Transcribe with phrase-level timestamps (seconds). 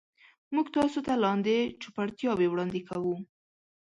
[0.53, 3.15] موږ تاسو ته لاندې چوپړتیاوې وړاندې کوو.